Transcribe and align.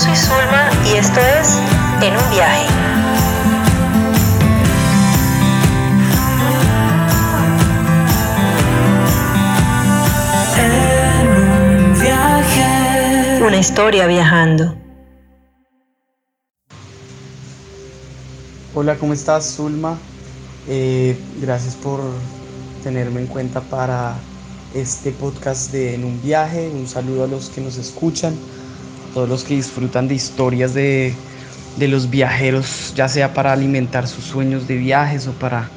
soy 0.00 0.16
Zulma 0.16 0.70
y 0.86 0.96
esto 0.96 1.20
es 1.20 1.58
En 2.00 2.16
un 2.16 2.30
viaje. 2.30 2.66
Una 13.46 13.58
historia 13.58 14.06
viajando. 14.06 14.74
Hola, 18.74 18.96
¿cómo 18.96 19.12
estás, 19.12 19.56
Zulma? 19.56 19.98
Eh, 20.66 21.18
gracias 21.42 21.74
por 21.74 22.00
tenerme 22.82 23.20
en 23.20 23.26
cuenta 23.26 23.60
para 23.60 24.14
este 24.72 25.10
podcast 25.10 25.72
de 25.72 25.94
En 25.94 26.04
un 26.04 26.22
viaje. 26.22 26.70
Un 26.70 26.88
saludo 26.88 27.24
a 27.24 27.26
los 27.26 27.50
que 27.50 27.60
nos 27.60 27.76
escuchan, 27.76 28.34
todos 29.14 29.28
los 29.28 29.44
que 29.44 29.54
disfrutan 29.54 30.08
de 30.08 30.14
historias 30.14 30.74
de, 30.74 31.14
de 31.76 31.88
los 31.88 32.10
viajeros, 32.10 32.92
ya 32.94 33.08
sea 33.08 33.34
para 33.34 33.52
alimentar 33.52 34.06
sus 34.08 34.24
sueños 34.24 34.66
de 34.66 34.76
viajes 34.76 35.26
o 35.26 35.32
para 35.32 35.70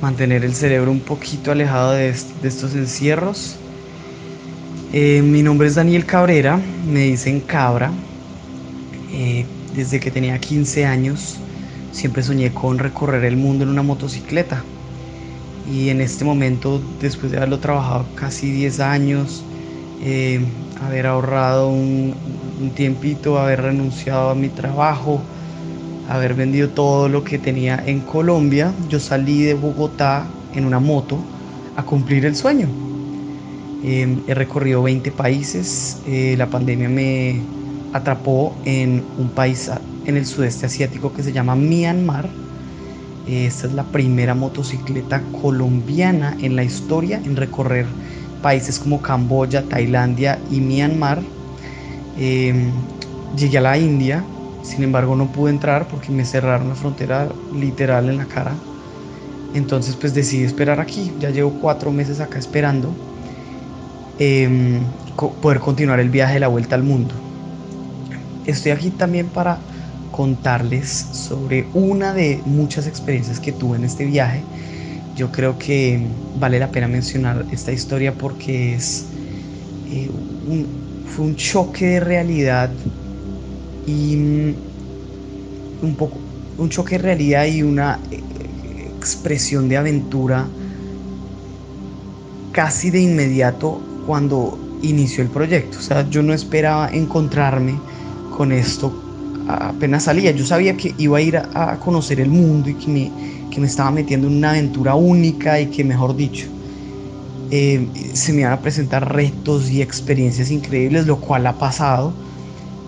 mantener 0.00 0.44
el 0.44 0.54
cerebro 0.54 0.90
un 0.90 1.00
poquito 1.00 1.52
alejado 1.52 1.92
de, 1.92 2.12
de 2.12 2.48
estos 2.48 2.74
encierros. 2.74 3.56
Eh, 4.92 5.22
mi 5.22 5.42
nombre 5.42 5.68
es 5.68 5.74
Daniel 5.74 6.06
Cabrera, 6.06 6.60
me 6.84 7.00
dicen 7.00 7.40
Cabra. 7.40 7.92
Eh, 9.08 9.46
desde 9.74 10.00
que 10.00 10.10
tenía 10.10 10.38
15 10.38 10.84
años 10.86 11.42
siempre 11.90 12.22
soñé 12.22 12.52
con 12.52 12.78
recorrer 12.78 13.24
el 13.24 13.36
mundo 13.36 13.64
en 13.64 13.70
una 13.70 13.82
motocicleta. 13.82 14.64
Y 15.64 15.88
en 15.88 16.00
este 16.00 16.24
momento, 16.24 16.80
después 17.00 17.32
de 17.32 17.38
haberlo 17.38 17.58
trabajado 17.58 18.06
casi 18.14 18.50
10 18.52 18.80
años, 18.80 19.44
eh, 19.98 20.40
haber 20.84 21.06
ahorrado 21.06 21.68
un, 21.70 22.14
tiempito, 22.74 23.38
haber 23.38 23.62
renunciado 23.62 24.30
a 24.30 24.34
mi 24.34 24.48
trabajo, 24.48 25.20
haber 26.08 26.34
vendido 26.34 26.68
todo 26.70 27.08
lo 27.08 27.24
que 27.24 27.38
tenía 27.38 27.82
en 27.86 28.00
Colombia, 28.00 28.72
yo 28.88 29.00
salí 29.00 29.42
de 29.42 29.54
Bogotá 29.54 30.26
en 30.54 30.64
una 30.64 30.80
moto 30.80 31.18
a 31.76 31.82
cumplir 31.82 32.24
el 32.24 32.34
sueño. 32.34 32.68
Eh, 33.84 34.16
he 34.26 34.34
recorrido 34.34 34.82
20 34.82 35.12
países, 35.12 35.98
eh, 36.06 36.34
la 36.36 36.46
pandemia 36.46 36.88
me 36.88 37.40
atrapó 37.92 38.54
en 38.64 39.02
un 39.18 39.28
país 39.28 39.70
en 40.06 40.16
el 40.16 40.26
sudeste 40.26 40.66
asiático 40.66 41.12
que 41.12 41.22
se 41.22 41.32
llama 41.32 41.54
Myanmar. 41.56 42.28
Esta 43.28 43.66
es 43.66 43.74
la 43.74 43.82
primera 43.84 44.34
motocicleta 44.34 45.20
colombiana 45.40 46.36
en 46.40 46.54
la 46.54 46.62
historia 46.62 47.20
en 47.24 47.36
recorrer 47.36 47.86
países 48.42 48.78
como 48.78 49.02
Camboya, 49.02 49.68
Tailandia 49.68 50.40
y 50.50 50.60
Myanmar. 50.60 51.22
Eh, 52.16 52.72
llegué 53.36 53.58
a 53.58 53.60
la 53.62 53.78
India, 53.78 54.24
sin 54.62 54.84
embargo 54.84 55.16
no 55.16 55.32
pude 55.32 55.50
entrar 55.50 55.88
porque 55.88 56.12
me 56.12 56.24
cerraron 56.24 56.68
la 56.68 56.74
frontera 56.74 57.28
literal 57.52 58.08
en 58.08 58.16
la 58.18 58.26
cara. 58.26 58.56
Entonces 59.54 59.96
pues 59.96 60.14
decidí 60.14 60.44
esperar 60.44 60.80
aquí. 60.80 61.12
Ya 61.18 61.30
llevo 61.30 61.58
cuatro 61.60 61.92
meses 61.92 62.20
acá 62.20 62.38
esperando 62.38 62.96
em, 64.18 64.80
co- 65.14 65.34
poder 65.40 65.60
continuar 65.60 66.00
el 66.00 66.10
viaje 66.10 66.34
de 66.34 66.40
la 66.40 66.48
vuelta 66.48 66.74
al 66.74 66.82
mundo. 66.82 67.14
Estoy 68.44 68.72
aquí 68.72 68.90
también 68.90 69.28
para 69.30 69.66
contarles 70.10 70.88
sobre 70.88 71.68
una 71.74 72.12
de 72.14 72.42
muchas 72.46 72.86
experiencias 72.86 73.40
que 73.40 73.52
tuve 73.52 73.76
en 73.76 73.84
este 73.84 74.04
viaje. 74.04 74.44
Yo 75.16 75.32
creo 75.32 75.58
que 75.58 75.98
vale 76.34 76.58
la 76.58 76.70
pena 76.70 76.88
mencionar 76.88 77.46
esta 77.50 77.72
historia 77.72 78.18
porque 78.18 78.74
es 78.74 79.08
eh, 79.86 80.10
un- 80.10 81.02
fue 81.04 81.26
un 81.26 81.36
choque 81.36 81.86
de 81.86 82.00
realidad 82.00 82.76
y 83.86 84.16
mm, 84.16 84.54
un 85.82 85.96
poco 85.96 86.20
un 86.58 86.68
choque 86.70 86.96
de 86.96 87.02
realidad 87.02 87.46
y 87.46 87.62
una 87.62 88.02
eh, 88.10 88.24
expresión 88.96 89.68
de 89.68 89.76
aventura 89.76 90.50
casi 92.52 92.90
de 92.90 93.00
inmediato 93.00 93.86
cuando 94.00 94.58
inició 94.82 95.22
el 95.24 95.30
proyecto. 95.30 95.78
O 95.78 95.82
sea, 95.82 96.08
yo 96.08 96.22
no 96.22 96.32
esperaba 96.32 96.88
encontrarme 96.92 97.84
con 98.28 98.52
esto 98.52 99.02
apenas 99.48 100.04
salía. 100.04 100.32
Yo 100.32 100.44
sabía 100.44 100.76
que 100.76 100.94
iba 100.98 101.18
a 101.18 101.20
ir 101.20 101.36
a, 101.36 101.72
a 101.72 101.78
conocer 101.78 102.20
el 102.20 102.30
mundo 102.30 102.70
y 102.70 102.76
que 102.76 102.90
me, 102.90 103.35
que 103.56 103.62
me 103.62 103.68
estaba 103.68 103.90
metiendo 103.90 104.26
en 104.26 104.36
una 104.36 104.50
aventura 104.50 104.94
única 104.94 105.58
y 105.58 105.68
que, 105.68 105.82
mejor 105.82 106.14
dicho, 106.14 106.46
eh, 107.50 107.88
se 108.12 108.34
me 108.34 108.42
iban 108.42 108.52
a 108.52 108.60
presentar 108.60 109.14
retos 109.14 109.70
y 109.70 109.80
experiencias 109.80 110.50
increíbles, 110.50 111.06
lo 111.06 111.18
cual 111.18 111.46
ha 111.46 111.54
pasado. 111.54 112.12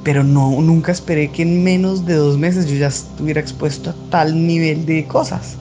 Pero 0.04 0.22
no, 0.22 0.60
nunca 0.60 0.92
esperé 0.92 1.30
que 1.30 1.40
en 1.40 1.64
menos 1.64 2.04
de 2.04 2.16
dos 2.16 2.36
meses 2.36 2.66
yo 2.66 2.76
ya 2.76 2.88
estuviera 2.88 3.40
expuesto 3.40 3.88
a 3.88 3.94
tal 4.10 4.46
nivel 4.46 4.84
de 4.84 5.06
cosas. 5.06 5.56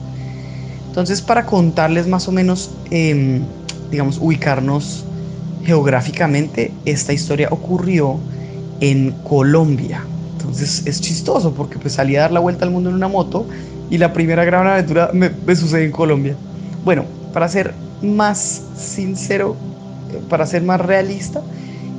Entonces, 0.88 1.22
para 1.22 1.46
contarles 1.46 2.06
más 2.06 2.28
o 2.28 2.32
menos, 2.32 2.70
em, 2.90 3.40
digamos, 3.90 4.18
ubicarnos 4.20 5.06
geográficamente, 5.64 6.70
esta 6.84 7.14
historia 7.14 7.48
ocurrió 7.50 8.18
en 8.80 9.12
Colombia. 9.26 10.04
Entonces 10.36 10.82
es 10.84 11.00
chistoso 11.00 11.54
porque 11.54 11.78
pues 11.78 11.94
salí 11.94 12.16
a 12.16 12.20
dar 12.20 12.32
la 12.32 12.40
vuelta 12.40 12.66
al 12.66 12.70
mundo 12.70 12.90
en 12.90 12.96
una 12.96 13.08
moto 13.08 13.46
y 13.90 13.98
la 13.98 14.12
primera 14.12 14.44
gran 14.44 14.66
aventura 14.66 15.10
me, 15.12 15.30
me 15.46 15.56
sucede 15.56 15.84
en 15.84 15.92
Colombia. 15.92 16.34
Bueno, 16.84 17.04
para 17.32 17.48
ser 17.48 17.74
más 18.02 18.62
sincero, 18.76 19.56
eh, 20.12 20.20
para 20.28 20.46
ser 20.46 20.62
más 20.62 20.80
realista, 20.80 21.42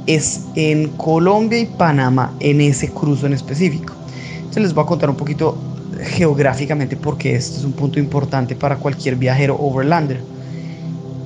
es 0.07 0.45
en 0.55 0.89
Colombia 0.89 1.59
y 1.59 1.65
Panamá, 1.65 2.33
en 2.39 2.61
ese 2.61 2.89
cruzo 2.89 3.27
en 3.27 3.33
específico. 3.33 3.93
Entonces 4.37 4.63
les 4.63 4.73
voy 4.73 4.83
a 4.83 4.87
contar 4.87 5.09
un 5.09 5.15
poquito 5.15 5.57
geográficamente 6.01 6.95
porque 6.95 7.35
esto 7.35 7.59
es 7.59 7.65
un 7.65 7.73
punto 7.73 7.99
importante 7.99 8.55
para 8.55 8.77
cualquier 8.77 9.15
viajero 9.15 9.55
overlander. 9.59 10.21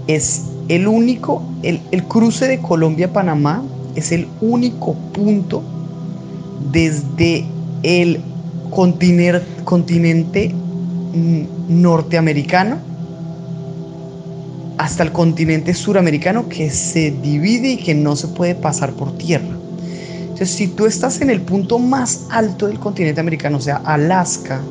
Es 0.08 0.46
el 0.68 0.88
único, 0.88 1.44
el, 1.62 1.80
el 1.92 2.04
cruce 2.04 2.48
de 2.48 2.60
Colombia-Panamá 2.60 3.64
es 3.96 4.12
el 4.12 4.28
único 4.42 4.96
punto 5.14 5.62
desde 6.72 7.46
el 7.84 8.20
continer- 8.74 9.44
continente 9.64 10.54
mm, 11.14 11.82
norteamericano 11.82 12.78
hasta 14.78 15.04
el 15.04 15.12
continente 15.12 15.74
suramericano 15.74 16.50
que 16.50 16.70
se 16.70 17.12
divide 17.12 17.74
y 17.74 17.78
que 17.78 17.94
no 17.94 18.16
se 18.16 18.28
puede 18.28 18.56
pasar 18.56 18.94
por 18.94 19.16
tierra. 19.18 19.56
Entonces, 20.22 20.50
si 20.50 20.68
tú 20.68 20.86
estás 20.86 21.22
en 21.22 21.30
el 21.30 21.42
punto 21.42 21.78
más 21.78 22.26
alto 22.32 22.68
del 22.68 22.80
continente 22.80 23.22
americano, 23.22 23.58
o 23.58 23.62
sea, 23.62 23.78
Alaska, 23.86 24.62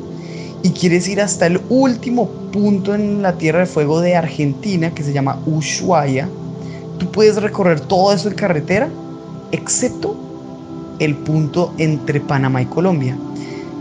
y 0.61 0.69
quieres 0.71 1.07
ir 1.07 1.21
hasta 1.21 1.45
el 1.45 1.59
último 1.69 2.29
punto 2.51 2.93
en 2.95 3.21
la 3.21 3.37
Tierra 3.37 3.59
de 3.59 3.65
Fuego 3.65 4.01
de 4.01 4.15
Argentina, 4.15 4.93
que 4.93 5.03
se 5.03 5.13
llama 5.13 5.39
Ushuaia, 5.45 6.29
tú 6.97 7.11
puedes 7.11 7.41
recorrer 7.41 7.79
todo 7.79 8.13
eso 8.13 8.29
en 8.29 8.35
carretera, 8.35 8.89
excepto 9.51 10.15
el 10.99 11.15
punto 11.15 11.73
entre 11.77 12.21
Panamá 12.21 12.61
y 12.61 12.65
Colombia. 12.65 13.17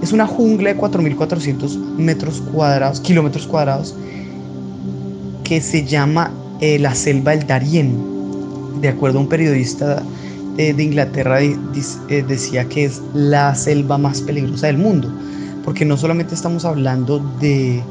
Es 0.03 0.13
una 0.13 0.27
jungla 0.27 0.71
de 0.71 0.77
4.400 0.77 1.77
metros 1.97 2.41
cuadrados, 2.53 3.01
kilómetros 3.01 3.47
cuadrados, 3.47 3.95
que 5.45 5.61
se 5.61 5.85
llama 5.85 6.33
eh, 6.61 6.79
la 6.79 6.95
selva 6.95 7.33
del 7.37 7.47
Darién. 7.47 8.11
De 8.81 8.89
acuerdo 8.89 9.19
a 9.19 9.23
un 9.23 9.29
periodista 9.29 10.03
de 10.57 10.83
Inglaterra, 10.83 11.41
eh, 11.41 11.57
decía 12.29 12.65
que 12.69 12.85
es 12.85 13.01
la 13.15 13.55
selva 13.55 13.97
más 13.97 14.21
peligrosa 14.21 14.67
del 14.67 14.79
mundo, 14.79 15.09
porque 15.65 15.85
no 15.85 15.97
solamente 15.97 16.35
estamos 16.35 16.65
hablando 16.65 17.21
de 17.41 17.83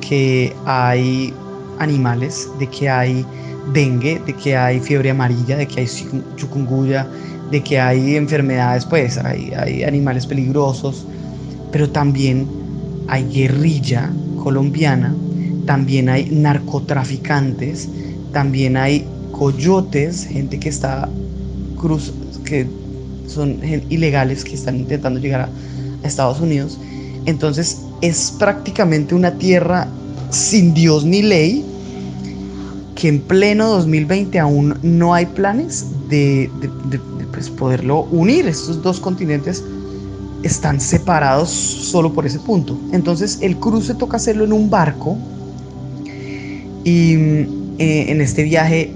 que 0.00 0.54
hay 0.64 1.32
animales, 1.78 2.48
de 2.58 2.68
que 2.68 2.88
hay 2.90 3.24
dengue, 3.72 4.20
de 4.26 4.34
que 4.34 4.56
hay 4.56 4.80
fiebre 4.80 5.10
amarilla, 5.10 5.56
de 5.56 5.66
que 5.66 5.80
hay 5.80 5.86
chiku- 5.86 6.24
chikungunya, 6.36 7.06
de 7.50 7.62
que 7.62 7.78
hay 7.80 8.16
enfermedades, 8.16 8.84
pues 8.84 9.16
hay, 9.18 9.52
hay 9.56 9.84
animales 9.84 10.26
peligrosos, 10.26 11.06
pero 11.72 11.88
también 11.90 12.46
hay 13.08 13.24
guerrilla 13.24 14.12
colombiana, 14.42 15.14
también 15.66 16.08
hay 16.08 16.26
narcotraficantes, 16.30 17.88
también 18.32 18.76
hay 18.76 19.06
coyotes, 19.32 20.26
gente 20.26 20.60
que 20.60 20.68
está 20.68 21.08
cruz, 21.80 22.12
que 22.44 22.66
son 23.26 23.58
ilegales 23.88 24.44
que 24.44 24.54
están 24.54 24.76
intentando 24.76 25.18
llegar 25.18 25.42
a, 25.42 25.48
Estados 26.06 26.40
Unidos. 26.40 26.78
Entonces 27.26 27.78
es 28.00 28.34
prácticamente 28.36 29.14
una 29.14 29.30
tierra 29.38 29.86
sin 30.30 30.74
Dios 30.74 31.04
ni 31.04 31.22
ley, 31.22 31.64
que 32.96 33.06
en 33.08 33.20
pleno 33.20 33.68
2020 33.68 34.38
aún 34.40 34.74
no 34.82 35.14
hay 35.14 35.26
planes 35.26 35.86
de- 36.08 36.50
de, 36.90 36.98
pues, 37.32 37.48
poderlo 37.50 38.02
unir. 38.10 38.48
Estos 38.48 38.82
dos 38.82 38.98
continentes 38.98 39.62
están 40.42 40.80
separados 40.80 41.50
solo 41.50 42.12
por 42.12 42.26
ese 42.26 42.38
punto. 42.38 42.78
Entonces 42.92 43.38
el 43.40 43.56
cruce 43.56 43.94
toca 43.94 44.16
hacerlo 44.16 44.44
en 44.44 44.52
un 44.52 44.70
barco 44.70 45.16
y 46.84 47.14
eh, 47.78 48.06
en 48.08 48.20
este 48.20 48.42
viaje 48.42 48.92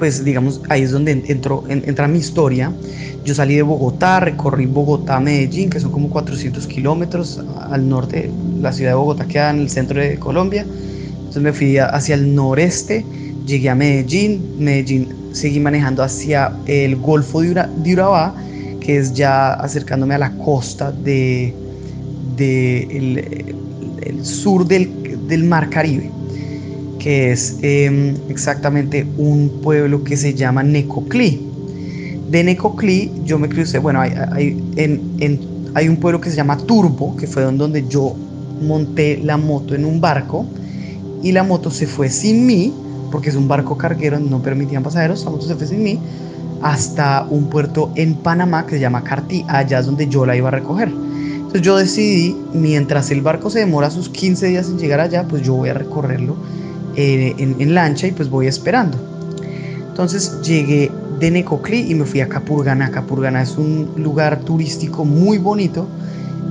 pues 0.00 0.24
digamos, 0.24 0.62
ahí 0.70 0.80
es 0.80 0.92
donde 0.92 1.12
entro, 1.28 1.62
entra 1.68 2.08
mi 2.08 2.18
historia. 2.18 2.72
Yo 3.22 3.34
salí 3.34 3.56
de 3.56 3.62
Bogotá, 3.62 4.20
recorrí 4.20 4.64
Bogotá, 4.64 5.20
Medellín, 5.20 5.68
que 5.68 5.78
son 5.78 5.92
como 5.92 6.08
400 6.08 6.66
kilómetros 6.66 7.38
al 7.70 7.86
norte. 7.86 8.30
La 8.62 8.72
ciudad 8.72 8.92
de 8.92 8.94
Bogotá 8.94 9.26
queda 9.26 9.50
en 9.50 9.58
el 9.58 9.68
centro 9.68 10.00
de 10.00 10.18
Colombia. 10.18 10.64
Entonces 11.18 11.42
me 11.42 11.52
fui 11.52 11.76
hacia 11.76 12.14
el 12.14 12.34
noreste, 12.34 13.04
llegué 13.46 13.68
a 13.68 13.74
Medellín. 13.74 14.42
Medellín 14.58 15.08
seguí 15.32 15.60
manejando 15.60 16.02
hacia 16.02 16.50
el 16.64 16.96
Golfo 16.96 17.42
de, 17.42 17.92
Urabá, 17.92 18.34
es 18.96 19.14
ya 19.14 19.52
acercándome 19.54 20.14
a 20.14 20.18
la 20.18 20.32
costa 20.32 20.92
de, 20.92 21.54
de 22.36 23.54
sur 24.22 24.66
del, 24.66 25.26
del 25.28 25.44
Mar 25.44 25.68
Caribe 25.70 26.10
que 27.00 27.32
es 27.32 27.56
em, 27.62 28.14
exactamente 28.28 29.04
un 29.16 29.60
pueblo 29.62 30.04
que 30.04 30.16
se 30.16 30.34
llama 30.34 30.62
Necoclí. 30.62 31.40
De 32.30 32.44
Necoclí 32.44 33.10
yo 33.24 33.38
me 33.40 33.48
crucé, 33.48 33.78
bueno, 33.78 34.00
hay, 34.00 34.12
hay, 35.74 35.88
un 35.88 35.96
pueblo 35.96 36.20
que 36.20 36.30
se 36.30 36.36
llama 36.36 36.56
Turbo, 36.58 37.16
que 37.16 37.26
fue 37.26 37.42
donde 37.42 37.88
yo 37.88 38.14
monté 38.62 39.18
la 39.24 39.36
moto 39.36 39.74
en 39.74 39.84
un 39.84 40.00
barco 40.00 40.46
y 41.22 41.32
la 41.32 41.42
moto 41.42 41.70
se 41.70 41.86
fue 41.86 42.08
sin 42.08 42.46
mí, 42.46 42.72
porque 43.10 43.30
es 43.30 43.34
un 43.34 43.48
barco 43.48 43.76
carguero, 43.76 44.20
no 44.20 44.40
permitían 44.40 44.82
pasajeros, 44.82 45.24
la 45.24 45.30
moto 45.30 45.46
se 45.46 45.56
fue 45.56 45.66
sin 45.66 45.82
mí, 45.82 45.98
hasta 46.62 47.26
un 47.28 47.48
puerto 47.48 47.90
en 47.94 48.14
Panamá 48.14 48.66
que 48.66 48.76
se 48.76 48.80
llama 48.80 49.02
Cartí, 49.02 49.44
allá 49.48 49.78
es 49.78 49.86
donde 49.86 50.08
yo 50.08 50.26
la 50.26 50.36
iba 50.36 50.48
a 50.48 50.52
recoger. 50.52 50.88
Entonces 50.88 51.62
yo 51.62 51.76
decidí, 51.76 52.36
mientras 52.52 53.10
el 53.10 53.22
barco 53.22 53.50
se 53.50 53.60
demora 53.60 53.90
sus 53.90 54.08
15 54.08 54.46
días 54.46 54.68
en 54.68 54.78
llegar 54.78 55.00
allá, 55.00 55.24
pues 55.26 55.42
yo 55.42 55.54
voy 55.54 55.70
a 55.70 55.74
recorrerlo 55.74 56.36
eh, 56.96 57.34
en, 57.38 57.74
lancha 57.74 58.06
y 58.06 58.12
pues 58.12 58.30
voy 58.30 58.46
esperando. 58.46 58.98
Entonces 59.88 60.40
llegué 60.42 60.92
de 61.18 61.30
Necoclí 61.30 61.90
y 61.90 61.94
me 61.94 62.04
fui 62.04 62.20
a 62.20 62.28
Capurganá. 62.28 62.90
Capurganá 62.90 63.42
es 63.42 63.56
un 63.56 63.90
lugar 63.96 64.40
turístico 64.40 65.04
muy 65.04 65.38
bonito, 65.38 65.88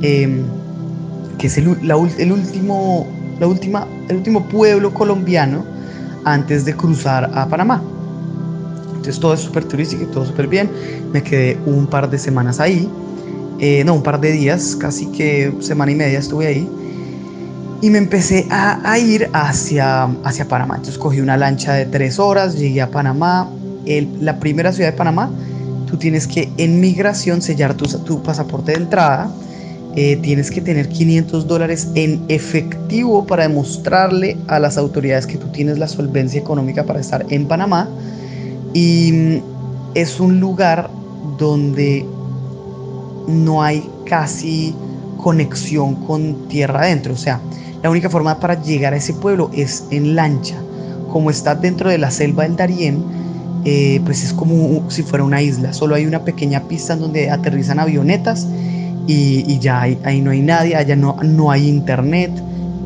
em, 0.01 0.43
que 1.37 1.47
es 1.47 1.57
el, 1.57 1.69
último, 1.69 3.07
la 3.39 3.47
última, 3.47 3.87
el 4.09 4.17
último 4.17 4.47
pueblo 4.49 4.93
colombiano 4.93 5.63
antes 6.25 6.65
de 6.65 6.75
cruzar 6.75 7.31
a 7.33 7.47
Panamá. 7.47 7.81
Entonces 8.99 9.19
todo 9.19 9.33
es 9.33 9.39
súper 9.39 9.63
turístico 9.65 10.03
y 10.03 10.07
todo 10.07 10.25
súper 10.25 10.47
bien. 10.47 10.69
Me 11.13 11.23
quedé 11.23 11.57
un 11.65 11.87
par 11.87 12.09
de 12.09 12.19
semanas 12.19 12.59
ahí. 12.59 12.89
Eh, 13.59 13.83
no, 13.85 13.93
un 13.93 14.03
par 14.03 14.19
de 14.21 14.31
días, 14.31 14.75
casi 14.75 15.07
que 15.07 15.53
semana 15.59 15.91
y 15.91 15.95
media 15.95 16.19
estuve 16.19 16.47
ahí 16.47 16.67
y 17.81 17.89
me 17.89 17.97
empecé 17.97 18.45
a, 18.49 18.97
ir 18.99 19.29
hacia, 19.33 20.03
hacia 20.23 20.47
Panamá. 20.47 20.75
Entonces 20.75 20.97
cogí 20.97 21.21
una 21.21 21.37
lancha 21.37 21.73
de 21.73 21.85
tres 21.85 22.19
horas, 22.19 22.57
llegué 22.57 22.81
a 22.81 22.91
Panamá, 22.91 23.49
la 23.85 24.39
primera 24.39 24.73
ciudad 24.73 24.91
de 24.91 24.97
Panamá. 24.97 25.31
Tú 25.87 25.97
tienes 25.97 26.27
que 26.27 26.49
en 26.57 26.79
migración 26.79 27.41
sellar 27.41 27.73
tu, 27.75 27.85
tu 28.03 28.21
pasaporte 28.21 28.73
de 28.73 28.79
entrada. 28.79 29.31
Eh, 29.95 30.17
tienes 30.21 30.51
que 30.51 30.61
tener 30.61 30.87
500 30.87 31.47
dólares 31.47 31.87
en 31.95 32.23
efectivo 32.27 33.25
para 33.25 33.43
demostrarle 33.43 34.37
a 34.47 34.59
las 34.59 34.77
autoridades 34.77 35.25
que 35.25 35.37
tú 35.37 35.47
tienes 35.47 35.79
la 35.79 35.87
solvencia 35.87 36.39
económica 36.39 36.83
para 36.83 36.99
estar 36.99 37.25
en 37.29 37.47
Panamá. 37.47 37.89
Y 38.73 39.11
mm, 39.11 39.41
es 39.95 40.19
un 40.19 40.39
lugar 40.39 40.89
donde 41.37 42.05
no 43.27 43.61
hay 43.61 43.87
casi 44.05 44.75
conexión 45.17 45.95
con 46.05 46.47
tierra 46.47 46.81
adentro. 46.81 47.13
O 47.13 47.17
sea, 47.17 47.39
la 47.83 47.89
única 47.89 48.09
forma 48.09 48.39
para 48.39 48.61
llegar 48.61 48.93
a 48.93 48.97
ese 48.97 49.13
pueblo 49.13 49.49
es 49.53 49.85
en 49.91 50.15
lancha. 50.15 50.55
Como 51.11 51.29
está 51.29 51.55
dentro 51.55 51.89
de 51.89 51.97
la 51.97 52.11
selva 52.11 52.43
del 52.43 52.55
Darién, 52.55 53.03
eh, 53.65 53.99
pues 54.05 54.23
es 54.23 54.33
como 54.33 54.89
si 54.89 55.03
fuera 55.03 55.23
una 55.23 55.41
isla. 55.41 55.73
Solo 55.73 55.95
hay 55.95 56.05
una 56.05 56.23
pequeña 56.23 56.61
pista 56.67 56.93
en 56.93 56.99
donde 56.99 57.29
aterrizan 57.29 57.79
avionetas 57.79 58.47
y, 59.07 59.57
ya 59.59 59.81
ahí 59.81 60.21
no 60.21 60.31
hay 60.31 60.41
nadie, 60.41 60.75
allá 60.75 60.95
no, 60.95 61.17
no 61.23 61.49
hay 61.49 61.67
internet, 61.67 62.31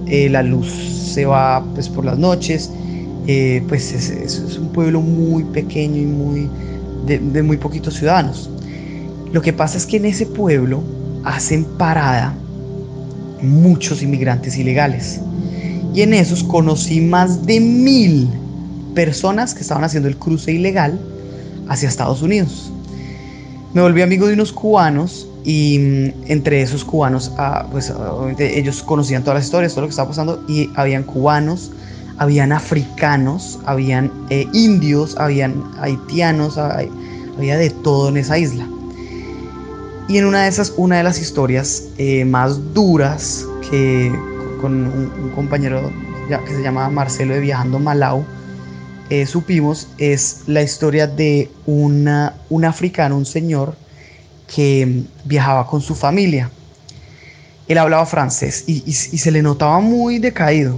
eh, 0.08 0.30
la 0.30 0.42
luz 0.42 0.72
se 1.14 1.26
va 1.26 1.64
pues 1.74 1.90
por 1.90 2.06
las 2.06 2.18
noches. 2.18 2.72
Eh, 3.28 3.64
pues 3.70 3.94
es, 3.94 4.58
un 4.58 4.70
pueblo 4.70 5.00
muy 5.00 5.44
pequeño 5.46 5.96
y 5.96 6.06
muy 6.06 6.50
de, 7.06 7.44
muy 7.44 7.58
poquitos 7.58 7.96
ciudadanos. 7.96 8.50
Lo 9.32 9.42
que 9.42 9.54
pasa 9.54 9.78
es 9.78 9.86
que 9.86 9.98
en 9.98 10.06
ese 10.06 10.26
pueblo 10.26 10.84
hacen 11.24 11.64
parada 11.78 12.34
muchos 13.42 14.02
inmigrantes 14.02 14.58
ilegales. 14.58 15.20
Y 15.94 16.02
en 16.02 16.14
esos 16.14 16.44
conocí 16.44 17.02
más 17.02 17.46
de 17.46 17.60
mil 17.60 18.28
personas 18.96 19.54
que 19.54 19.62
estaban 19.62 19.84
haciendo 19.84 20.10
el 20.10 20.18
cruce 20.18 20.52
ilegal 20.52 21.00
hacia 21.68 21.90
Estados 21.90 22.22
Unidos. 22.22 22.72
Me 23.74 23.82
volví 23.82 24.02
amigo 24.02 24.28
de 24.28 24.34
unos 24.34 24.52
cubanos 24.52 25.28
y 25.44 25.80
mm, 25.80 26.32
entre 26.32 26.62
esos 26.62 26.84
cubanos, 26.84 27.32
ah, 27.38 27.68
pues 27.72 27.90
obviamente 27.90 28.60
ellos 28.60 28.84
conocían 28.84 29.24
todas 29.24 29.36
las 29.36 29.46
historias, 29.46 29.74
todo 29.74 29.82
lo 29.82 29.88
que 29.88 29.92
estaba 29.92 30.10
pasando 30.10 30.44
y 30.48 30.70
habían 30.76 31.04
cubanos, 31.04 31.72
habían 32.18 32.52
africanos, 32.52 33.60
habían 33.66 34.12
eh, 34.30 34.48
indios, 34.54 35.18
habían 35.18 35.64
haitianos, 35.80 36.58
había 36.58 37.58
de 37.58 37.70
todo 37.70 38.10
en 38.10 38.18
esa 38.18 38.38
isla. 38.38 38.68
Y 40.08 40.18
en 40.18 40.26
una 40.26 40.44
de 40.44 40.50
esas, 40.50 40.74
una 40.78 40.98
de 40.98 41.04
las 41.04 41.20
historias 41.20 41.84
eh, 41.98 42.26
más 42.26 42.74
duras 42.74 43.46
que 43.70 44.12
con 44.62 44.74
un, 44.74 45.32
compañero 45.36 45.92
que 46.46 46.54
se 46.54 46.62
llama 46.62 46.90
Marcelo 46.90 47.34
de 47.34 47.40
Viajando 47.40 47.80
Malau, 47.80 48.26
eh, 49.10 49.26
supimos 49.26 49.88
es 49.98 50.42
la 50.48 50.62
historia 50.62 51.08
de 51.08 51.50
una, 51.66 52.34
un 52.50 52.66
africano, 52.66 53.18
un 53.18 53.26
señor 53.26 53.76
que 54.54 55.04
viajaba 55.26 55.68
con 55.68 55.82
su 55.82 55.96
familia. 55.96 56.50
Él 57.68 57.78
hablaba 57.78 58.06
francés 58.06 58.66
y 58.68 58.92
se 58.92 59.32
le 59.32 59.42
notaba 59.42 59.80
muy 59.80 60.20
decaído 60.20 60.78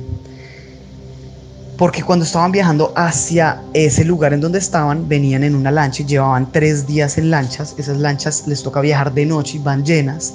porque 1.77 2.03
cuando 2.03 2.23
estaban 2.23 2.51
viajando 2.51 2.93
hacia 2.95 3.61
ese 3.73 4.05
lugar 4.05 4.33
en 4.33 4.39
donde 4.39 4.59
estaban, 4.59 5.09
venían 5.09 5.43
en 5.43 5.55
una 5.55 5.71
lancha 5.71 6.03
y 6.03 6.05
llevaban 6.05 6.49
tres 6.51 6.87
días 6.87 7.17
en 7.17 7.29
lanchas. 7.29 7.75
Esas 7.77 7.97
lanchas 7.97 8.47
les 8.47 8.63
toca 8.63 8.79
viajar 8.79 9.13
de 9.13 9.25
noche 9.25 9.57
y 9.57 9.59
van 9.59 9.83
llenas. 9.83 10.33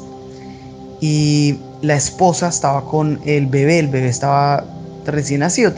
Y 1.00 1.58
la 1.80 1.96
esposa 1.96 2.48
estaba 2.48 2.84
con 2.84 3.20
el 3.24 3.46
bebé, 3.46 3.78
el 3.78 3.88
bebé 3.88 4.08
estaba 4.08 4.64
recién 5.06 5.40
nacido, 5.40 5.72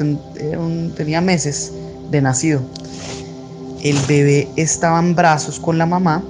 tenía 0.96 1.20
meses 1.20 1.72
de 2.10 2.20
nacido. 2.20 2.60
El 3.84 3.96
bebé 4.08 4.48
estaba 4.56 4.98
en 4.98 5.14
brazos 5.14 5.60
con 5.60 5.78
la 5.78 5.86
mamá 5.86 6.24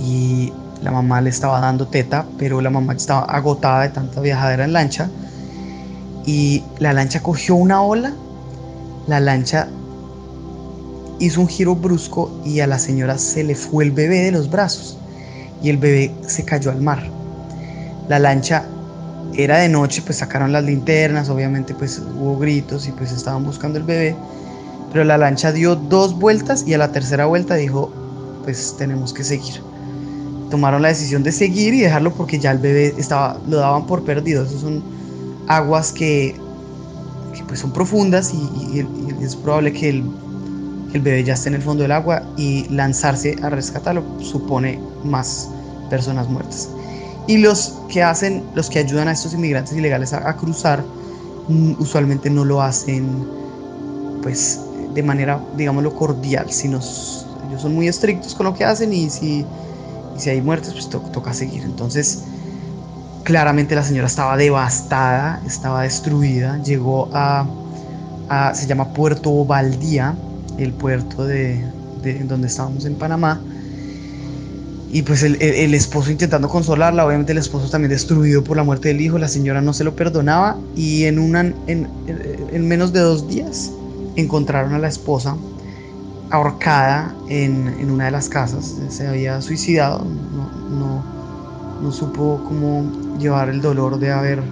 y 0.00 0.50
la 0.82 0.90
mamá 0.92 1.20
le 1.20 1.28
estaba 1.28 1.60
dando 1.60 1.86
teta, 1.86 2.24
pero 2.38 2.62
la 2.62 2.70
mamá 2.70 2.94
estaba 2.94 3.24
agotada 3.24 3.82
de 3.82 3.88
tanta 3.90 4.22
viajadera 4.22 4.64
en 4.64 4.72
lancha 4.72 5.10
y 6.28 6.62
la 6.78 6.92
lancha 6.92 7.22
cogió 7.22 7.54
una 7.54 7.80
ola, 7.80 8.12
la 9.06 9.18
lancha 9.18 9.66
hizo 11.20 11.40
un 11.40 11.48
giro 11.48 11.74
brusco 11.74 12.30
y 12.44 12.60
a 12.60 12.66
la 12.66 12.78
señora 12.78 13.16
se 13.16 13.42
le 13.42 13.54
fue 13.54 13.84
el 13.84 13.92
bebé 13.92 14.18
de 14.24 14.32
los 14.32 14.50
brazos 14.50 14.98
y 15.62 15.70
el 15.70 15.78
bebé 15.78 16.14
se 16.26 16.44
cayó 16.44 16.70
al 16.70 16.82
mar. 16.82 17.02
La 18.10 18.18
lancha 18.18 18.66
era 19.32 19.56
de 19.56 19.70
noche, 19.70 20.02
pues 20.04 20.18
sacaron 20.18 20.52
las 20.52 20.64
linternas, 20.64 21.30
obviamente 21.30 21.72
pues 21.72 21.98
hubo 21.98 22.38
gritos 22.38 22.86
y 22.86 22.92
pues 22.92 23.10
estaban 23.10 23.42
buscando 23.42 23.78
el 23.78 23.84
bebé, 23.84 24.14
pero 24.92 25.04
la 25.04 25.16
lancha 25.16 25.50
dio 25.50 25.76
dos 25.76 26.18
vueltas 26.18 26.62
y 26.66 26.74
a 26.74 26.78
la 26.78 26.92
tercera 26.92 27.24
vuelta 27.24 27.54
dijo, 27.54 27.90
pues 28.44 28.74
tenemos 28.76 29.14
que 29.14 29.24
seguir. 29.24 29.62
Tomaron 30.50 30.82
la 30.82 30.88
decisión 30.88 31.22
de 31.22 31.32
seguir 31.32 31.72
y 31.72 31.80
dejarlo 31.80 32.12
porque 32.12 32.38
ya 32.38 32.50
el 32.50 32.58
bebé 32.58 32.94
estaba, 32.98 33.38
lo 33.48 33.56
daban 33.56 33.86
por 33.86 34.04
perdido. 34.04 34.44
Eso 34.44 34.58
es 34.58 34.62
un, 34.62 34.97
aguas 35.48 35.92
que, 35.92 36.36
pues 37.46 37.60
son 37.60 37.72
profundas 37.72 38.32
y, 38.32 38.86
es 39.22 39.34
probable 39.36 39.72
que 39.72 39.88
el, 39.88 40.04
el, 40.92 41.00
bebé 41.00 41.24
ya 41.24 41.34
esté 41.34 41.48
en 41.48 41.56
el 41.56 41.62
fondo 41.62 41.82
del 41.82 41.92
agua 41.92 42.22
y 42.36 42.68
lanzarse 42.68 43.36
a 43.42 43.48
rescatarlo 43.48 44.04
supone 44.20 44.80
más 45.04 45.48
personas 45.90 46.28
muertas. 46.28 46.68
Y 47.26 47.38
los 47.38 47.74
que 47.88 48.02
hacen, 48.02 48.42
los 48.54 48.70
que 48.70 48.78
ayudan 48.78 49.08
a 49.08 49.12
estos 49.12 49.34
inmigrantes 49.34 49.76
ilegales 49.76 50.12
a, 50.12 50.34
cruzar, 50.36 50.84
mm, 51.48 51.72
usualmente 51.78 52.30
no 52.30 52.44
lo 52.44 52.62
hacen 52.62 53.26
pues 54.22 54.60
de 54.94 55.02
manera, 55.02 55.40
digámoslo, 55.56 55.94
cordial, 55.94 56.50
sino 56.50 56.78
ellos 56.78 57.62
son 57.62 57.74
muy 57.74 57.88
estrictos 57.88 58.34
con 58.34 58.46
lo 58.46 58.54
que 58.54 58.64
hacen 58.64 58.92
y 58.92 59.08
si, 59.10 59.44
si 60.16 60.30
hay 60.30 60.40
muertes, 60.40 60.72
pues 60.72 60.88
toca 60.88 61.32
seguir. 61.32 61.62
Entonces, 61.62 62.24
Claramente 63.28 63.74
la 63.74 63.84
señora 63.84 64.06
estaba 64.06 64.38
devastada, 64.38 65.42
estaba 65.46 65.82
destruida. 65.82 66.62
Llegó 66.62 67.10
a, 67.12 67.46
se 68.54 68.66
llama 68.66 68.94
Puerto 68.94 69.44
Valdía, 69.44 70.14
el 70.56 70.72
puerto 70.72 71.26
de, 71.26 71.62
donde 72.24 72.46
estábamos 72.46 72.86
en 72.86 72.94
Panamá. 72.94 73.38
Y 74.90 75.02
pues 75.02 75.22
el, 75.24 75.74
esposo 75.74 76.10
intentando 76.10 76.48
consolarla, 76.48 77.04
obviamente 77.04 77.32
el 77.32 77.38
esposo 77.38 77.68
también 77.68 77.90
destruido 77.90 78.42
por 78.42 78.56
la 78.56 78.62
muerte 78.62 78.88
del 78.88 79.02
hijo, 79.02 79.18
la 79.18 79.28
señora 79.28 79.60
no 79.60 79.74
se 79.74 79.84
lo 79.84 79.94
perdonaba 79.94 80.56
y 80.74 81.04
en, 81.04 81.18
menos 82.66 82.94
de 82.94 83.00
dos 83.00 83.28
días 83.28 83.70
encontraron 84.16 84.72
a 84.72 84.78
la 84.78 84.88
esposa 84.88 85.36
ahorcada 86.30 87.14
en, 87.28 87.90
una 87.90 88.06
de 88.06 88.10
las 88.10 88.30
casas, 88.30 88.76
se 88.88 89.06
había 89.06 89.42
suicidado, 89.42 90.02
no, 90.70 91.17
supo 91.92 92.40
cómo 92.46 93.16
llevar 93.18 93.48
el 93.48 93.60
dolor 93.60 93.98
de 93.98 94.12
haber, 94.12 94.42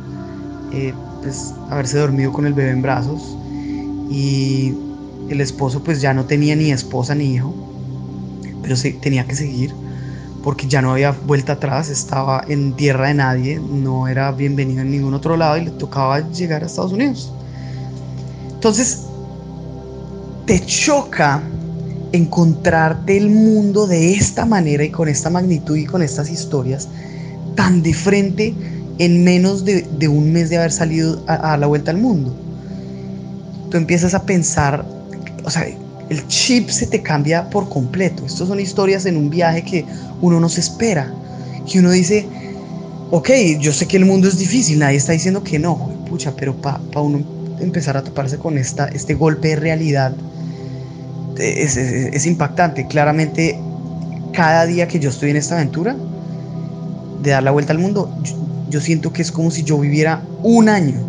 eh, 0.72 0.94
pues, 1.22 1.54
haberse 1.70 1.98
dormido 1.98 2.32
con 2.32 2.46
el 2.46 2.54
bebé 2.54 2.70
en 2.70 2.82
brazos 2.82 3.36
y 4.10 4.74
el 5.28 5.40
esposo 5.40 5.82
pues 5.82 6.00
ya 6.00 6.14
no 6.14 6.24
tenía 6.24 6.54
ni 6.54 6.70
esposa 6.70 7.14
ni 7.14 7.34
hijo, 7.34 7.54
pero 8.62 8.76
se, 8.76 8.92
tenía 8.92 9.26
que 9.26 9.34
seguir 9.34 9.74
porque 10.46 10.68
ya 10.68 10.80
no 10.80 10.92
había 10.92 11.10
vuelta 11.10 11.54
atrás, 11.54 11.88
estaba 11.88 12.44
en 12.46 12.74
tierra 12.74 13.08
de 13.08 13.14
nadie, 13.14 13.58
no 13.58 14.06
era 14.06 14.30
bienvenido 14.30 14.82
en 14.82 14.92
ningún 14.92 15.12
otro 15.12 15.36
lado 15.36 15.58
y 15.58 15.64
le 15.64 15.72
tocaba 15.72 16.20
llegar 16.30 16.62
a 16.62 16.66
Estados 16.66 16.92
Unidos. 16.92 17.32
Entonces, 18.54 19.02
te 20.46 20.64
choca 20.64 21.42
encontrarte 22.12 23.16
el 23.16 23.28
mundo 23.28 23.88
de 23.88 24.12
esta 24.12 24.46
manera 24.46 24.84
y 24.84 24.90
con 24.90 25.08
esta 25.08 25.30
magnitud 25.30 25.76
y 25.76 25.84
con 25.84 26.00
estas 26.00 26.30
historias 26.30 26.88
tan 27.56 27.82
de 27.82 27.92
frente 27.92 28.54
en 28.98 29.24
menos 29.24 29.64
de, 29.64 30.08
un 30.08 30.32
mes 30.32 30.48
de 30.48 30.58
haber 30.58 30.72
salido 30.72 31.22
a, 31.26 31.54
a, 31.54 31.56
la 31.56 31.66
vuelta 31.66 31.90
al 31.90 31.98
mundo. 31.98 32.34
Tú 33.70 33.76
empiezas 33.76 34.14
a 34.14 34.22
pensar, 34.24 34.86
o 35.44 35.50
sea, 35.50 35.66
el 36.08 36.26
chip 36.28 36.68
se 36.68 36.86
te 36.86 37.02
cambia 37.02 37.50
por 37.50 37.68
completo. 37.68 38.24
Estas 38.24 38.48
son 38.48 38.60
historias 38.60 39.06
en 39.06 39.16
un 39.16 39.28
viaje 39.28 39.62
que 39.62 39.84
uno 40.20 40.38
no 40.38 40.48
se 40.48 40.60
espera, 40.60 41.12
que 41.70 41.80
uno 41.80 41.90
dice, 41.90 42.26
ok, 43.10 43.30
yo 43.60 43.72
sé 43.72 43.86
que 43.86 43.96
el 43.96 44.04
mundo 44.04 44.28
es 44.28 44.38
difícil, 44.38 44.78
nadie 44.78 44.96
está 44.96 45.12
diciendo 45.12 45.42
que 45.42 45.58
no, 45.58 45.90
pucha, 46.08 46.34
pero 46.36 46.54
para 46.56 46.78
pa 46.78 47.00
uno 47.00 47.22
empezar 47.60 47.96
a 47.96 48.04
toparse 48.04 48.38
con 48.38 48.58
esta, 48.58 48.86
este 48.88 49.14
golpe 49.14 49.48
de 49.48 49.56
realidad 49.56 50.14
es, 51.38 52.26
impactante. 52.26 52.86
Claramente, 52.86 53.58
cada 54.32 54.66
día 54.66 54.88
que 54.88 54.98
yo 54.98 55.10
estoy 55.10 55.30
en 55.30 55.36
esta 55.36 55.56
aventura 55.56 55.96
de 57.22 57.30
dar 57.30 57.42
la 57.42 57.50
vuelta 57.50 57.72
al 57.72 57.78
mundo, 57.78 58.10
yo, 58.68 58.80
siento 58.80 59.12
que 59.12 59.22
es 59.22 59.32
como 59.32 59.50
si 59.50 59.62
yo 59.62 59.78
viviera 59.78 60.22
un 60.42 60.68
año. 60.68 61.00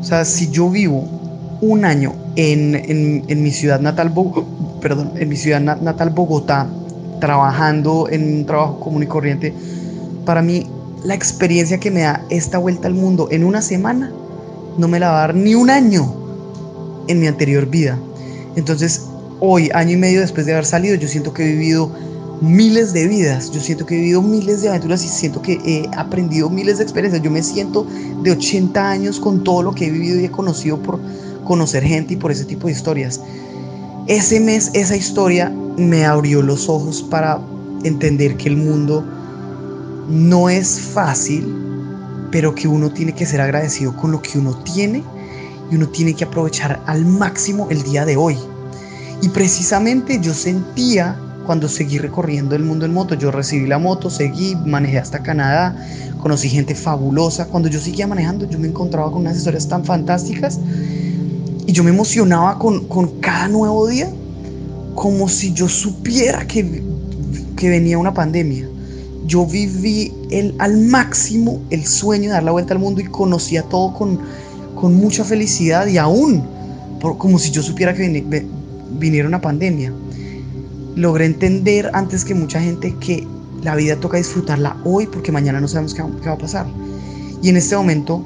O 0.00 0.04
sea, 0.04 0.24
si 0.24 0.50
yo 0.50 0.70
vivo 0.70 1.04
un 1.60 1.84
año 1.84 2.14
en, 2.36 3.42
mi 3.42 3.50
ciudad 3.50 3.80
natal, 3.80 4.12
perdón, 4.80 5.12
en 5.16 5.28
mi 5.28 5.36
ciudad 5.36 5.60
natal 5.60 6.10
Bogotá, 6.10 6.66
trabajando 7.20 8.08
en 8.10 8.38
un 8.38 8.46
trabajo 8.46 8.80
común 8.80 9.02
y 9.02 9.06
corriente, 9.06 9.54
para 10.24 10.42
mí 10.42 10.66
la 11.04 11.14
experiencia 11.14 11.78
que 11.78 11.90
me 11.90 12.00
da 12.00 12.24
esta 12.30 12.58
vuelta 12.58 12.88
al 12.88 12.94
mundo 12.94 13.28
en 13.30 13.44
una 13.44 13.62
semana 13.62 14.12
no 14.78 14.88
me 14.88 14.98
la 14.98 15.10
va 15.10 15.24
a 15.24 15.26
dar 15.26 15.34
ni 15.34 15.54
un 15.54 15.70
año 15.70 16.14
en 17.08 17.20
mi 17.20 17.26
anterior 17.26 17.66
vida. 17.66 17.98
Entonces, 18.56 19.06
hoy, 19.40 19.70
año 19.74 19.92
y 19.92 19.96
medio 19.96 20.20
después 20.20 20.46
de 20.46 20.52
haber 20.52 20.64
salido, 20.64 20.94
yo 20.94 21.08
siento 21.08 21.32
que 21.32 21.44
he 21.44 21.52
vivido 21.52 21.90
miles 22.42 22.92
de 22.92 23.06
vidas, 23.06 23.52
yo 23.52 23.60
siento 23.60 23.86
que 23.86 23.94
he 23.94 23.98
vivido 23.98 24.20
miles 24.20 24.62
de 24.62 24.68
aventuras 24.68 25.04
y 25.04 25.08
siento 25.08 25.40
que 25.40 25.60
he 25.64 25.88
aprendido 25.96 26.50
miles 26.50 26.78
de 26.78 26.82
experiencias. 26.82 27.22
Yo 27.22 27.30
me 27.30 27.42
siento 27.42 27.86
de 28.22 28.32
80 28.32 28.90
años 28.90 29.20
con 29.20 29.44
todo 29.44 29.62
lo 29.62 29.72
que 29.72 29.86
he 29.86 29.90
vivido 29.90 30.20
y 30.20 30.24
he 30.24 30.30
conocido 30.30 30.82
por 30.82 30.98
conocer 31.44 31.84
gente 31.84 32.14
y 32.14 32.16
por 32.16 32.32
ese 32.32 32.44
tipo 32.44 32.66
de 32.66 32.72
historias. 32.72 33.20
Ese 34.08 34.40
mes, 34.40 34.70
esa 34.74 34.96
historia 34.96 35.50
me 35.76 36.04
abrió 36.04 36.42
los 36.42 36.68
ojos 36.68 37.00
para 37.02 37.40
entender 37.84 38.36
que 38.36 38.48
el 38.48 38.56
mundo 38.56 39.04
no 40.08 40.48
es 40.48 40.80
fácil, 40.80 41.54
pero 42.32 42.54
que 42.56 42.66
uno 42.66 42.90
tiene 42.90 43.14
que 43.14 43.24
ser 43.24 43.40
agradecido 43.40 43.96
con 43.96 44.10
lo 44.10 44.20
que 44.20 44.38
uno 44.38 44.56
tiene 44.64 45.04
y 45.70 45.76
uno 45.76 45.88
tiene 45.88 46.12
que 46.14 46.24
aprovechar 46.24 46.82
al 46.86 47.06
máximo 47.06 47.68
el 47.70 47.84
día 47.84 48.04
de 48.04 48.16
hoy. 48.16 48.36
Y 49.22 49.28
precisamente 49.28 50.18
yo 50.20 50.34
sentía 50.34 51.16
cuando 51.46 51.68
seguí 51.68 51.98
recorriendo 51.98 52.54
el 52.54 52.62
mundo 52.62 52.86
en 52.86 52.92
moto, 52.92 53.14
yo 53.14 53.30
recibí 53.30 53.66
la 53.66 53.78
moto, 53.78 54.10
seguí, 54.10 54.56
manejé 54.66 54.98
hasta 54.98 55.22
Canadá, 55.22 55.76
conocí 56.20 56.48
gente 56.48 56.74
fabulosa. 56.74 57.46
Cuando 57.46 57.68
yo 57.68 57.80
seguía 57.80 58.06
manejando, 58.06 58.48
yo 58.48 58.58
me 58.58 58.68
encontraba 58.68 59.10
con 59.10 59.22
unas 59.22 59.36
historias 59.36 59.68
tan 59.68 59.84
fantásticas 59.84 60.58
y 61.66 61.72
yo 61.72 61.84
me 61.84 61.90
emocionaba 61.90 62.58
con, 62.58 62.86
cada 63.20 63.48
nuevo 63.48 63.86
día, 63.86 64.08
como 64.94 65.28
si 65.28 65.52
yo 65.52 65.68
supiera 65.68 66.46
que, 66.46 66.82
que 67.56 67.68
venía 67.68 67.98
una 67.98 68.14
pandemia. 68.14 68.68
Yo 69.26 69.46
viví 69.46 70.12
el, 70.30 70.54
al 70.58 70.78
máximo 70.78 71.60
el 71.70 71.86
sueño 71.86 72.24
de 72.24 72.34
dar 72.34 72.42
la 72.42 72.52
vuelta 72.52 72.74
al 72.74 72.80
mundo 72.80 73.00
y 73.00 73.04
conocía 73.04 73.62
todo 73.62 73.94
con, 73.94 74.18
con 74.74 74.94
mucha 74.94 75.24
felicidad 75.24 75.86
y 75.86 75.98
aún 75.98 76.42
como 77.18 77.38
si 77.38 77.50
yo 77.50 77.62
supiera 77.62 77.94
que 77.94 78.46
viniera 78.98 79.26
una 79.26 79.40
pandemia. 79.40 79.92
Logré 80.96 81.26
entender 81.26 81.90
antes 81.94 82.24
que 82.24 82.34
mucha 82.34 82.60
gente 82.60 82.94
que 83.00 83.26
la 83.62 83.74
vida 83.76 83.96
toca 83.96 84.18
disfrutarla 84.18 84.76
hoy 84.84 85.06
porque 85.06 85.32
mañana 85.32 85.60
no 85.60 85.68
sabemos 85.68 85.94
qué, 85.94 86.02
va 86.02 86.32
a 86.32 86.38
pasar. 86.38 86.66
Y 87.42 87.48
en 87.48 87.56
este 87.56 87.76
momento, 87.76 88.22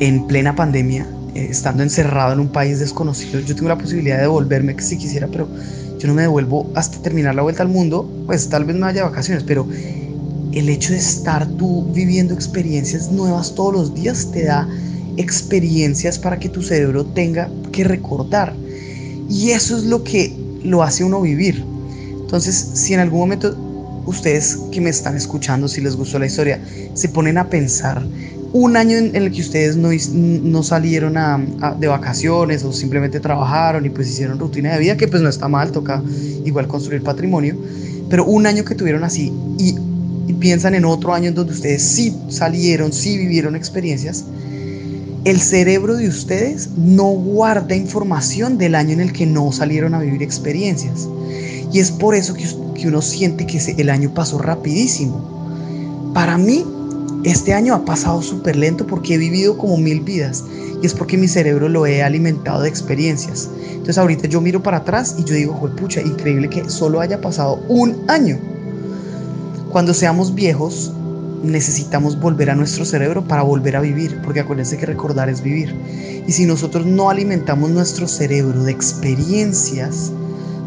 en 0.00 0.26
plena 0.26 0.56
pandemia, 0.56 1.06
eh, 1.34 1.48
estando 1.50 1.82
encerrado 1.82 2.32
en 2.32 2.40
un 2.40 2.48
país 2.48 2.78
desconocido, 2.78 3.40
yo 3.40 3.54
tengo 3.54 3.68
la 3.68 3.78
posibilidad 3.78 4.16
de 4.16 4.22
devolverme 4.22 4.80
si 4.80 4.98
quisiera, 4.98 5.28
pero 5.28 5.48
yo 5.98 6.08
no 6.08 6.14
me 6.14 6.22
devuelvo 6.22 6.70
hasta 6.74 7.00
terminar 7.00 7.34
la 7.34 7.42
vuelta 7.42 7.62
al 7.62 7.68
mundo, 7.68 8.10
pues 8.26 8.48
tal 8.48 8.64
vez 8.64 8.74
me 8.74 8.82
vaya 8.82 9.02
de 9.02 9.08
vacaciones, 9.08 9.44
pero 9.44 9.66
el 10.52 10.68
hecho 10.68 10.92
de 10.92 10.98
estar 10.98 11.46
tú 11.56 11.86
viviendo 11.92 12.34
experiencias 12.34 13.10
nuevas 13.10 13.54
todos 13.54 13.72
los 13.72 13.94
días 13.94 14.30
te 14.32 14.44
da 14.44 14.68
experiencias 15.16 16.18
para 16.18 16.38
que 16.38 16.48
tu 16.48 16.62
cerebro 16.62 17.04
tenga 17.04 17.50
que 17.72 17.84
recordar. 17.84 18.54
Y 19.28 19.50
eso 19.50 19.76
es 19.76 19.84
lo 19.84 20.02
que 20.04 20.34
lo 20.62 20.82
hace 20.82 21.04
uno 21.04 21.20
vivir. 21.20 21.64
Entonces, 22.20 22.70
si 22.74 22.94
en 22.94 23.00
algún 23.00 23.20
momento 23.20 23.56
ustedes 24.06 24.58
que 24.72 24.80
me 24.80 24.90
están 24.90 25.16
escuchando, 25.16 25.68
si 25.68 25.80
les 25.80 25.96
gustó 25.96 26.18
la 26.18 26.26
historia, 26.26 26.60
se 26.94 27.08
ponen 27.08 27.38
a 27.38 27.48
pensar 27.48 28.02
un 28.52 28.76
año 28.76 28.96
en, 28.96 29.14
el 29.14 29.30
que 29.30 29.42
ustedes 29.42 29.76
no, 29.76 29.90
no 30.12 30.62
salieron 30.62 31.14
de 31.78 31.86
vacaciones 31.86 32.64
o 32.64 32.72
simplemente 32.72 33.20
trabajaron 33.20 33.84
y 33.84 33.90
pues 33.90 34.08
hicieron 34.08 34.38
rutina 34.38 34.72
de 34.72 34.78
vida, 34.78 34.96
que 34.96 35.06
pues 35.06 35.22
no 35.22 35.28
está 35.28 35.48
mal, 35.48 35.70
toca 35.70 36.02
igual 36.44 36.66
construir 36.66 37.02
patrimonio, 37.02 37.56
pero 38.08 38.24
un 38.24 38.46
año 38.46 38.64
que 38.64 38.74
tuvieron 38.74 39.04
así 39.04 39.32
y, 39.58 39.76
y 40.26 40.32
piensan 40.34 40.74
en 40.74 40.86
otro 40.86 41.12
año 41.12 41.28
en 41.28 41.34
donde 41.34 41.52
ustedes 41.52 41.82
sí 41.82 42.16
salieron, 42.28 42.92
sí 42.92 43.18
vivieron 43.18 43.54
experiencias, 43.54 44.24
el 45.28 45.42
cerebro 45.42 45.96
de 45.96 46.08
ustedes 46.08 46.70
no 46.78 47.10
guarda 47.10 47.76
información 47.76 48.56
del 48.56 48.74
año 48.74 48.92
en 48.92 49.00
el 49.00 49.12
que 49.12 49.26
no 49.26 49.52
salieron 49.52 49.92
a 49.94 50.00
vivir 50.00 50.22
experiencias. 50.22 51.06
Y 51.70 51.80
es 51.80 51.90
por 51.90 52.14
eso 52.14 52.32
que, 52.32 52.46
uno 52.86 53.02
siente 53.02 53.46
que 53.46 53.58
el 53.76 53.90
año 53.90 54.12
pasó 54.14 54.38
rapidísimo. 54.38 56.10
Para 56.14 56.38
mí, 56.38 56.64
este 57.24 57.52
año 57.52 57.74
ha 57.74 57.84
pasado 57.84 58.22
súper 58.22 58.56
lento 58.56 58.86
porque 58.86 59.14
he 59.14 59.18
vivido 59.18 59.58
como 59.58 59.76
mil 59.76 60.00
vidas. 60.00 60.44
Y 60.82 60.86
es 60.86 60.94
porque 60.94 61.18
mi 61.18 61.28
cerebro 61.28 61.68
lo 61.68 61.84
he 61.84 62.02
alimentado 62.02 62.62
de 62.62 62.70
experiencias. 62.70 63.50
Entonces 63.70 63.98
ahorita 63.98 64.28
yo 64.28 64.40
miro 64.40 64.62
para 64.62 64.78
atrás 64.78 65.16
y 65.18 65.24
yo 65.24 65.34
digo, 65.34 65.70
pucha, 65.76 66.00
increíble 66.00 66.48
que 66.48 66.70
solo 66.70 67.00
haya 67.00 67.20
pasado 67.20 67.60
un 67.68 68.02
año. 68.08 68.38
Cuando 69.70 69.92
seamos 69.92 70.34
viejos, 70.34 70.90
necesitamos 71.42 72.18
volver 72.18 72.50
a 72.50 72.54
nuestro 72.54 72.84
cerebro 72.84 73.26
para 73.26 73.42
volver 73.42 73.76
a 73.76 73.80
vivir, 73.80 74.20
porque 74.22 74.40
acuérdense 74.40 74.76
que 74.76 74.86
recordar 74.86 75.28
es 75.28 75.42
vivir. 75.42 75.74
Y 76.26 76.32
si 76.32 76.46
nosotros 76.46 76.86
no 76.86 77.10
alimentamos 77.10 77.70
nuestro 77.70 78.08
cerebro 78.08 78.62
de 78.64 78.72
experiencias, 78.72 80.12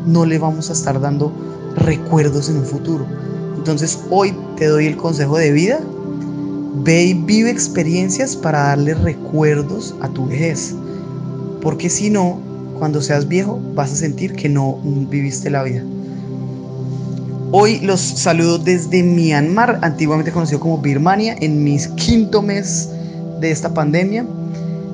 no 0.06 0.26
le 0.26 0.40
vamos 0.40 0.70
a 0.70 0.74
estar 0.74 1.00
dando 1.00 1.32
recuerdos 1.76 2.50
en 2.50 2.58
un 2.58 2.66
futuro. 2.66 3.06
Entonces 3.56 4.00
hoy 4.10 4.34
te 4.58 4.66
doy 4.68 4.88
el 4.88 4.98
consejo 4.98 5.38
de 5.38 5.52
vida. 5.52 5.80
Ve 6.84 7.04
y 7.04 7.14
vive 7.14 7.52
experiencias 7.52 8.36
para 8.36 8.64
darle 8.64 8.94
recuerdos 8.94 9.94
a 10.02 10.10
tu 10.10 10.26
vejez. 10.26 10.74
Porque 11.62 11.90
si 11.90 12.10
no, 12.10 12.40
cuando 12.80 13.02
seas 13.02 13.28
viejo 13.28 13.60
vas 13.76 13.92
a 13.92 13.96
sentir 13.96 14.34
que 14.34 14.50
no 14.50 14.80
viviste 15.10 15.50
la 15.50 15.64
vida. 15.64 15.84
Hoy 17.54 17.82
los 17.82 18.00
saludo 18.00 18.60
desde 18.60 19.04
Myanmar, 19.04 19.80
antiguamente 19.82 20.32
conocido 20.32 20.62
como 20.62 20.78
Birmania, 20.78 21.36
en 21.42 21.66
mi 21.66 21.78
quinto 21.98 22.42
mes 22.42 22.88
de 23.42 23.52
esta 23.52 23.74
pandemia, 23.74 24.26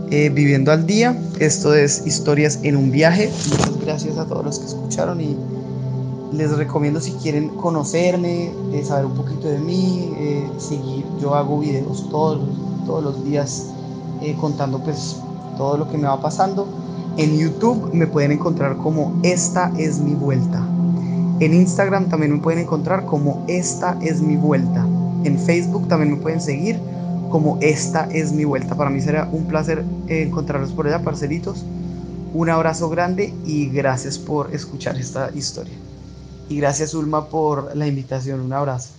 eh, 0.09 0.31
viviendo 0.33 0.71
al 0.71 0.87
día. 0.87 1.15
Esto 1.37 1.75
es 1.75 2.07
Historias 2.07 2.57
en 2.63 2.75
un 2.75 2.89
viaje. 2.89 3.29
Muchas 3.51 3.79
gracias 3.79 4.17
a 4.17 4.25
todos 4.25 4.43
los 4.43 4.57
que 4.57 4.65
escucharon 4.65 5.21
y 5.21 5.37
les 6.33 6.57
recomiendo 6.57 6.99
si 6.99 7.11
quieren 7.11 7.49
conocerme, 7.49 8.51
eh, 8.73 8.83
saber 8.83 9.05
un 9.05 9.13
poquito 9.13 9.47
de 9.47 9.59
mí, 9.59 10.11
eh, 10.17 10.49
seguir. 10.57 11.05
Yo 11.21 11.35
hago 11.35 11.59
videos 11.59 12.09
todos, 12.09 12.39
todos 12.87 13.03
los 13.03 13.23
días 13.23 13.67
contando 14.41 14.79
pues 14.79 15.17
todo 15.57 15.77
lo 15.77 15.87
que 15.91 15.97
me 15.99 16.07
va 16.07 16.19
pasando. 16.19 16.67
En 17.17 17.37
YouTube 17.37 17.93
me 17.93 18.07
pueden 18.07 18.31
encontrar 18.31 18.77
como 18.77 19.13
Esta 19.21 19.71
es 19.77 19.99
mi 19.99 20.15
vuelta. 20.15 20.67
En 21.39 21.53
Instagram 21.53 22.09
también 22.09 22.33
me 22.33 22.39
pueden 22.39 22.61
encontrar 22.61 23.05
como 23.05 23.45
Esta 23.47 23.97
es 24.01 24.21
mi 24.21 24.35
vuelta. 24.37 24.87
En 25.23 25.37
Facebook 25.37 25.87
también 25.87 26.13
me 26.13 26.17
pueden 26.17 26.41
seguir 26.41 26.79
como 27.29 27.59
Esta 27.61 28.05
es 28.11 28.31
mi 28.31 28.43
vuelta. 28.43 28.75
Para 28.75 28.89
mí 28.89 28.99
será 29.01 29.29
un 29.31 29.45
placer 29.45 29.83
encontrarlos 30.07 30.71
por 30.71 30.87
allá, 30.87 31.03
parceritos. 31.03 31.63
Un 32.33 32.49
abrazo 32.49 32.89
grande 32.89 33.33
y 33.45 33.69
gracias 33.69 34.17
por 34.17 34.53
escuchar 34.53 34.97
esta 34.97 35.29
historia. 35.35 35.73
Y 36.49 36.57
gracias 36.57 36.95
Ulma 36.95 37.27
por 37.27 37.75
la 37.75 37.85
invitación. 37.85 38.41
Un 38.41 38.53
abrazo. 38.53 38.89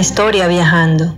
Historia 0.00 0.48
viajando. 0.48 1.14